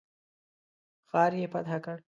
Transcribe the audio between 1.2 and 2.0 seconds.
یې فتح کړ.